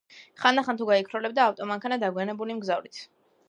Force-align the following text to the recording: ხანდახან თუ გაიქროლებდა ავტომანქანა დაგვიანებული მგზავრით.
ხანდახან 0.43 0.79
თუ 0.79 0.87
გაიქროლებდა 0.91 1.45
ავტომანქანა 1.51 2.01
დაგვიანებული 2.07 2.61
მგზავრით. 2.61 3.03